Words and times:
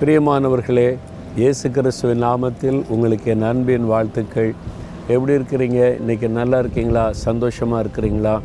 பிரியமானவர்களே 0.00 0.96
இயேசு 1.36 1.70
கிறிஸ்துவின் 1.70 2.22
நாமத்தில் 2.22 2.84
உங்களுக்கு 2.88 3.30
என் 3.30 3.42
அன்பின் 3.42 3.86
வாழ்த்துக்கள். 3.86 4.54
எப்படி 5.08 5.32
இருக்கிறீங்க? 5.32 6.00
இன்றைக்கி 6.00 6.28
நல்லா 6.28 6.58
இருக்கீங்களா? 6.58 7.12
சந்தோஷமாக 7.12 7.84
இருக்கிறீங்களா? 7.84 8.40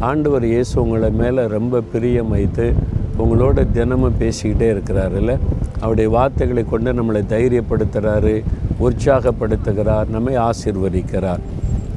ஆண்டவர் 0.00 0.44
இயேசு 0.44 0.82
உங்களை 0.82 1.10
மேலே 1.10 1.46
ரொம்ப 1.46 1.80
பிரியம் 1.80 2.28
வைத்து 2.28 2.72
உங்களோட 3.18 3.66
தினமும் 3.72 4.14
பேசிக்கிட்டே 4.20 4.68
இருக்கிறாருல்ல. 4.76 5.38
அவருடைய 5.80 6.10
வார்த்தைகளை 6.10 6.64
கொண்டு 6.64 6.92
நம்மளை 6.92 7.22
தைரியப்படுத்துகிறாரு 7.34 8.44
உற்சாகப்படுத்துகிறார் 8.80 10.08
நம்மை 10.08 10.36
ஆசிர்வதிக்கிறார். 10.36 11.38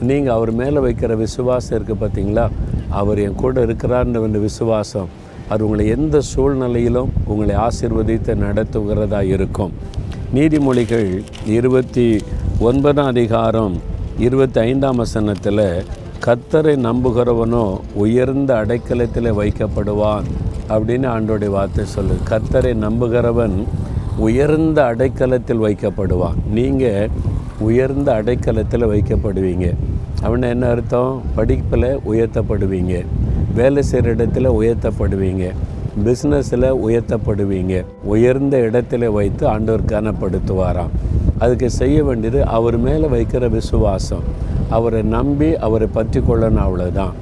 நீங்கள் 0.02 0.34
அவர் 0.34 0.52
மேலே 0.52 0.80
வைக்கிற 0.80 1.16
விசுவாசம் 1.16 1.80
இருக்குது 1.80 2.04
பார்த்தீங்களா 2.04 2.50
அவர் 2.90 3.18
என் 3.18 3.36
கூட 3.36 3.66
இருக்கிறார்ன்ற 3.66 4.40
விசுவாசம் 4.40 5.28
அது 5.50 5.64
உங்களை 5.64 5.88
எந்த 5.88 6.22
சூழ்நிலையிலும் 6.22 7.12
உங்களை 7.26 7.56
ஆசிர்வதித்து 7.56 8.36
நடத்துகிறதா 8.36 9.22
இருக்கும். 9.22 9.72
நீதிமொழிகள் 10.36 11.24
இருபத்தி 11.46 12.18
ஒன்பதாம் 12.60 13.06
அதிகாரம் 13.06 13.82
இருபத்தி 14.20 14.60
ஐந்தாம் 14.60 14.96
வசனத்தில் 14.96 15.84
கத்தரை 16.26 16.76
நம்புகிறவனோ 16.78 17.80
உயர்ந்த 17.94 18.66
அடைக்கலத்தில் 18.66 19.34
வைக்கப்படுவான். 19.34 20.24
அப்படின்னு 20.70 21.08
ஆண்டோடைய 21.16 21.50
வார்த்தை 21.50 21.86
சொல்லு 21.86 22.14
கத்தரை 22.30 22.74
நம்புகிறவன் 22.74 23.64
உயர்ந்த 24.18 24.94
அடைக்கலத்தில் 24.96 25.62
வைக்கப்படுவான். 25.62 26.36
நீங்கள் 26.52 27.10
உயர்ந்த 27.60 28.22
அடைக்கலத்தில் 28.24 28.86
வைக்கப்படுவீங்க. 28.86 29.76
அப்படின்னா 30.24 30.50
என்ன 30.50 30.68
அர்த்தம்? 30.68 31.22
படிப்பில் 31.36 32.00
உயர்த்தப்படுவீங்க. 32.12 33.06
வேலை 33.58 33.82
செய்கிற 33.90 34.14
இடத்துல 34.16 34.52
உயர்த்தப்படுவீங்க. 34.60 35.46
பிஸ்னஸில் 36.06 36.70
உயர்த்தப்படுவீங்க. 36.88 37.76
உயர்ந்த 38.14 38.58
இடத்துல 38.68 39.12
வைத்து 39.18 39.44
ஆண்டவர் 39.54 39.90
கனப்படுத்துவாராம். 39.94 40.94
அதுக்கு 41.44 41.68
செய்ய 41.80 41.98
வேண்டியது 42.10 42.40
அவர் 42.58 42.78
மேலே 42.88 43.08
வைக்கிற 43.16 43.44
விசுவாசம். 43.58 44.26
அவரை 44.78 45.02
நம்பி 45.18 45.50
அவரை 45.66 45.88
பற்றி 45.98 46.20
கொள்ளணும் 46.30 46.66
அவ்வளோதான் 46.66 47.16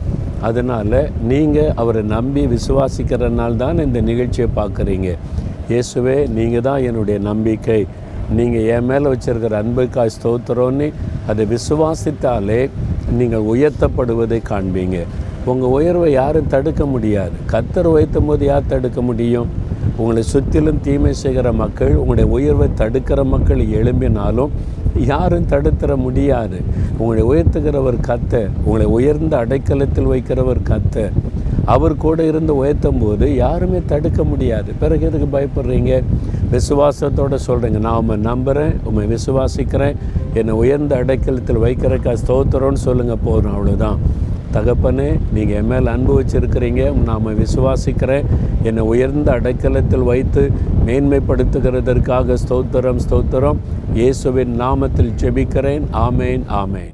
அதனால் 0.48 0.98
நீங்கள் 1.30 1.72
அவரை 1.82 2.02
நம்பி 2.16 2.42
விசுவாசிக்கிறனால 2.56 3.56
தான் 3.62 3.84
இந்த 3.86 4.00
நிகழ்ச்சியை 4.10 4.48
பார்க்குறீங்க. 4.60 5.12
இயேசுவே 5.72 6.18
நீங்கள் 6.38 6.66
தான் 6.68 6.84
என்னுடைய 6.90 7.18
நம்பிக்கை. 7.30 7.80
நீங்கள் 8.38 8.68
என் 8.76 8.88
மேலே 8.90 9.08
வச்சிருக்கிற 9.14 9.56
அன்புக்காய் 9.64 10.16
ஸ்தோத்திரம்னு 10.18 10.88
அதை 11.32 11.44
விசுவாசித்தாலே 11.54 12.60
நீங்கள் 13.20 13.48
உயர்த்தப்படுவதை 13.54 14.40
காண்பீங்க. 14.52 14.98
உங்கள் 15.52 15.74
உயர்வை 15.78 16.12
யாரும் 16.12 16.48
தடுக்க 16.48 16.86
முடியாது. 16.86 17.36
கத்தர் 17.52 17.90
உயர்த்தும் 17.94 18.26
போது 18.26 18.46
யார் 18.46 18.68
தடுக்க 18.68 19.02
முடியும்? 19.02 19.50
உங்களை 19.98 20.24
சுற்றிலும் 20.24 20.82
தீமை 20.82 21.14
செய்கிற 21.14 21.52
மக்கள் 21.62 21.94
உங்களுடைய 21.96 22.32
உயர்வை 22.32 22.68
தடுக்கிற 22.78 23.24
மக்கள் 23.26 23.62
எழும்பினாலும் 23.80 24.54
யாரும் 25.12 25.48
தடுத்துற 25.50 25.96
முடியாது. 25.96 26.58
உங்களை 26.98 27.24
உயர்த்துகிறவர் 27.24 28.00
கத்த 28.08 28.48
உங்களை 28.66 28.86
உயர்ந்த 28.86 29.34
அடைக்கலத்தில் 29.46 30.12
வைக்கிறவர் 30.14 30.62
கத்த 30.70 31.10
அவர் 31.66 31.96
கூட 31.98 32.20
இருந்து 32.24 32.54
உயர்த்தும் 32.56 33.00
போது 33.00 33.36
யாருமே 33.36 33.80
தடுக்க 33.86 34.24
முடியாது. 34.24 34.72
பிறகு 34.80 35.06
எதுக்கு 35.06 35.28
பயப்படுறீங்க? 35.38 36.04
விசுவாசத்தோடு 36.52 37.38
சொல்கிறீங்க 37.48 37.80
நான் 37.80 37.96
உண்மை 37.96 38.16
நம்புகிறேன் 38.18 38.76
உண்மை 38.84 39.06
விசுவாசிக்கிறேன் 39.08 39.96
என்னை 40.34 40.54
உயர்ந்த 40.54 41.04
அடைக்கலத்தில் 41.04 41.64
வைக்கிறக்கா 41.66 42.14
ஸ்தோத்திரம்னு 42.28 42.86
சொல்லுங்கள் 42.88 43.24
போதும் 43.24 43.56
அவ்வளோதான் 43.56 43.98
தகப்பனே 44.54 45.20
நீங்கள் 45.34 45.56
என் 45.56 45.68
மேல் 45.68 45.88
அன்பு 45.88 46.22
வச்சுருக்கிறீங்க. 46.22 46.94
நாம் 47.04 47.28
விசுவாசிக்கிறேன். 47.28 48.26
என்னை 48.64 48.84
உயர்ந்த 48.84 49.32
அடைக்கலத்தில் 49.32 50.04
வைத்து 50.04 50.52
மேன்மைப்படுத்துகிறதற்காக 50.86 52.38
ஸ்தோத்திரம் 52.48 53.00
ஸ்தோத்திரம். 53.10 53.58
இயேசுவின் 53.94 54.62
நாமத்தில் 54.62 55.14
ஜெபிக்கிறேன். 55.22 55.82
ஆமேன் 55.94 56.44
ஆமேன். 56.64 56.94